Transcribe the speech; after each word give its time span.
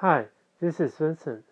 Hi, 0.00 0.28
this 0.62 0.80
is 0.80 0.94
Vincent. 0.94 1.44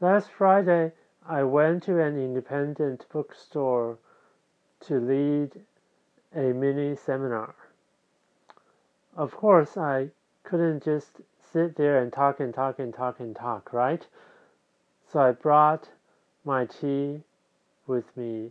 Last 0.00 0.28
Friday, 0.28 0.90
I 1.24 1.44
went 1.44 1.84
to 1.84 2.02
an 2.02 2.18
independent 2.18 3.06
bookstore 3.08 3.98
to 4.86 4.98
lead 4.98 5.52
a 6.34 6.52
mini 6.52 6.96
seminar. 6.96 7.54
Of 9.16 9.36
course, 9.36 9.76
I 9.76 10.08
couldn't 10.42 10.82
just 10.82 11.20
sit 11.52 11.76
there 11.76 12.02
and 12.02 12.12
talk 12.12 12.40
and 12.40 12.52
talk 12.52 12.80
and 12.80 12.92
talk 12.92 13.20
and 13.20 13.36
talk, 13.36 13.72
right? 13.72 14.04
So 15.12 15.20
I 15.20 15.30
brought 15.30 15.88
my 16.44 16.66
tea 16.66 17.22
with 17.86 18.16
me 18.16 18.50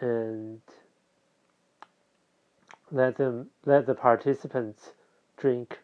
and 0.00 0.60
let 2.90 3.18
them 3.18 3.50
let 3.64 3.86
the 3.86 3.94
participants 3.94 4.94
drink 5.36 5.78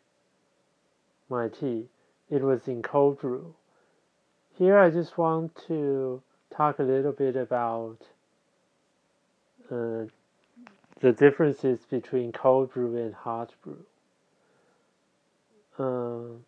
my 1.35 1.49
tea. 1.49 1.89
It 2.31 2.43
was 2.43 2.69
in 2.69 2.83
cold 2.83 3.21
brew. 3.21 3.55
Here 4.57 4.79
I 4.79 4.89
just 4.89 5.19
want 5.19 5.55
to 5.67 6.23
talk 6.57 6.79
a 6.79 6.85
little 6.85 7.13
bit 7.13 7.35
about 7.35 7.99
uh, 9.71 10.05
the 11.01 11.13
differences 11.13 11.81
between 11.91 12.31
cold 12.31 12.73
brew 12.73 12.97
and 12.97 13.15
hot 13.15 13.53
brew. 13.63 13.85
Uh, 15.77 16.39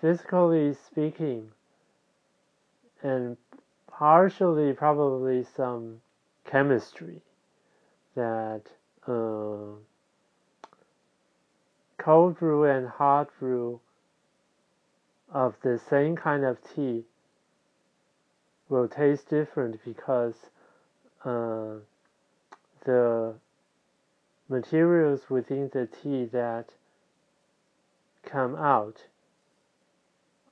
physically 0.00 0.72
speaking, 0.72 1.50
and 3.02 3.36
partially 3.86 4.72
probably 4.72 5.44
some 5.54 6.00
chemistry 6.46 7.20
that 8.14 8.62
uh, 9.06 9.76
cold 11.98 12.38
brew 12.38 12.64
and 12.64 12.88
hot 12.88 13.28
brew 13.38 13.80
of 15.32 15.54
the 15.62 15.78
same 15.78 16.16
kind 16.16 16.44
of 16.44 16.56
tea 16.74 17.04
will 18.68 18.88
taste 18.88 19.28
different 19.28 19.82
because 19.84 20.34
uh, 21.24 21.74
the 22.84 23.34
materials 24.48 25.28
within 25.28 25.70
the 25.72 25.86
tea 25.86 26.24
that 26.24 26.70
come 28.24 28.54
out 28.56 29.04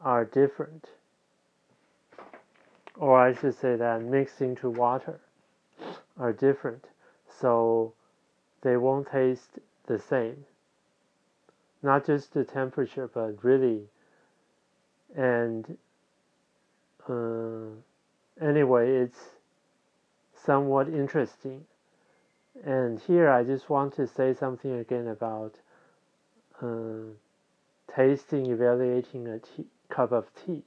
are 0.00 0.24
different. 0.24 0.86
Or 2.96 3.18
I 3.18 3.34
should 3.34 3.54
say 3.54 3.76
that 3.76 4.02
mixed 4.02 4.40
into 4.40 4.70
water 4.70 5.20
are 6.18 6.32
different. 6.32 6.84
So 7.40 7.92
they 8.62 8.76
won't 8.76 9.08
taste 9.10 9.58
the 9.86 9.98
same. 9.98 10.44
Not 11.82 12.06
just 12.06 12.34
the 12.34 12.44
temperature, 12.44 13.08
but 13.12 13.44
really. 13.44 13.82
And 15.14 15.78
uh, 17.08 17.68
anyway, 18.40 18.96
it's 18.96 19.20
somewhat 20.34 20.88
interesting. 20.88 21.64
And 22.64 23.00
here 23.00 23.28
I 23.28 23.44
just 23.44 23.68
want 23.68 23.94
to 23.96 24.06
say 24.06 24.34
something 24.34 24.72
again 24.72 25.08
about 25.08 25.54
uh, 26.62 27.12
tasting, 27.94 28.46
evaluating 28.46 29.28
a 29.28 29.38
tea, 29.38 29.66
cup 29.88 30.12
of 30.12 30.26
tea. 30.34 30.62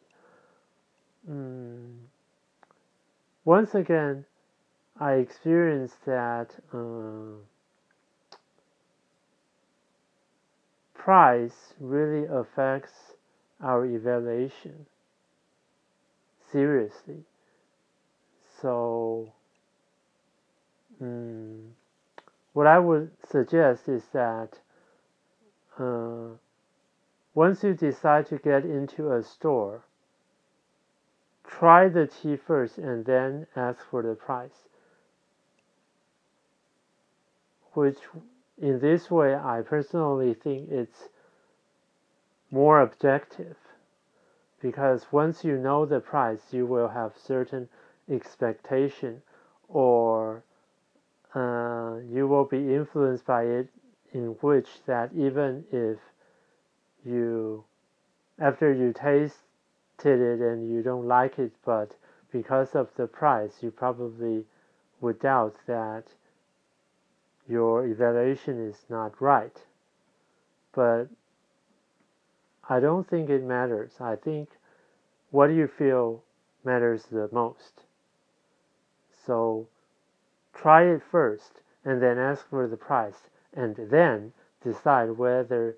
Mm. 1.29 1.95
Once 3.43 3.73
again, 3.73 4.25
I 4.99 5.13
experienced 5.13 6.05
that 6.05 6.55
uh, 6.73 7.39
price 11.09 11.73
really 11.79 12.27
affects 12.27 13.15
our 13.63 13.83
evaluation 13.83 14.85
seriously. 16.51 17.23
So, 18.61 19.33
um, 21.01 21.73
what 22.53 22.67
I 22.67 22.77
would 22.77 23.09
suggest 23.27 23.89
is 23.89 24.03
that 24.13 24.59
uh, 25.79 26.35
once 27.33 27.63
you 27.63 27.73
decide 27.73 28.27
to 28.27 28.37
get 28.37 28.63
into 28.63 29.11
a 29.11 29.23
store, 29.23 29.81
try 31.43 31.89
the 31.89 32.05
tea 32.05 32.35
first 32.35 32.77
and 32.77 33.03
then 33.03 33.47
ask 33.55 33.79
for 33.89 34.03
the 34.03 34.13
price. 34.13 34.67
Which, 37.73 37.97
in 38.61 38.79
this 38.79 39.09
way, 39.09 39.35
I 39.35 39.61
personally 39.61 40.33
think 40.33 40.69
it's 40.69 41.09
more 42.51 42.81
objective 42.81 43.55
because 44.61 45.05
once 45.11 45.43
you 45.43 45.57
know 45.57 45.85
the 45.85 45.99
price, 45.99 46.41
you 46.51 46.65
will 46.65 46.89
have 46.89 47.13
certain 47.17 47.69
expectation 48.09 49.21
or 49.67 50.43
uh, 51.35 51.97
you 52.11 52.27
will 52.27 52.45
be 52.45 52.73
influenced 52.73 53.25
by 53.25 53.43
it 53.43 53.69
in 54.11 54.35
which 54.41 54.67
that 54.87 55.11
even 55.13 55.63
if 55.71 55.99
you 57.05 57.63
after 58.39 58.73
you 58.73 58.91
tasted 58.91 59.25
it 60.03 60.39
and 60.39 60.69
you 60.69 60.81
don't 60.81 61.07
like 61.07 61.37
it 61.37 61.51
but 61.63 61.95
because 62.31 62.73
of 62.73 62.89
the 62.95 63.05
price 63.05 63.61
you 63.61 63.69
probably 63.69 64.43
would 64.99 65.19
doubt 65.19 65.55
that 65.67 66.03
your 67.49 67.85
evaluation 67.85 68.69
is 68.69 68.85
not 68.89 69.19
right. 69.19 69.57
But 70.71 71.07
I 72.69 72.79
don't 72.79 73.09
think 73.09 73.29
it 73.29 73.43
matters. 73.43 73.93
I 73.99 74.15
think 74.15 74.49
what 75.31 75.47
do 75.47 75.53
you 75.53 75.67
feel 75.67 76.23
matters 76.63 77.05
the 77.11 77.27
most? 77.31 77.81
So 79.25 79.67
try 80.53 80.83
it 80.83 81.01
first 81.11 81.61
and 81.83 82.01
then 82.01 82.19
ask 82.19 82.47
for 82.49 82.67
the 82.67 82.77
price 82.77 83.29
and 83.53 83.75
then 83.75 84.33
decide 84.63 85.17
whether 85.17 85.75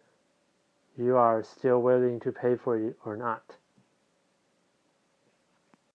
you 0.98 1.16
are 1.16 1.42
still 1.44 1.82
willing 1.82 2.20
to 2.20 2.32
pay 2.32 2.56
for 2.56 2.78
it 2.78 2.98
or 3.06 3.16
not. 3.16 3.56